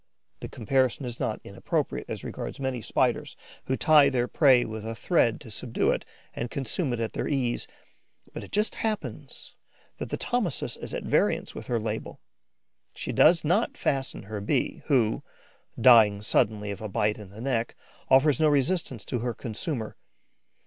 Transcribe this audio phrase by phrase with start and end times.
[0.39, 4.95] The comparison is not inappropriate as regards many Spiders who tie their prey with a
[4.95, 7.67] thread to subdue it and consume it at their ease;
[8.33, 9.53] but it just happens
[9.99, 12.19] that the Thomisus is at variance with her label.
[12.95, 15.21] She does not fasten her Bee, who,
[15.79, 17.75] dying suddenly of a bite in the neck,
[18.09, 19.97] offers no resistance to her consumer.